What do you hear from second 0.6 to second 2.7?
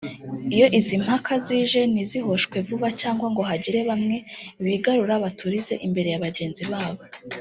izi mpaka zije ntizihoshwe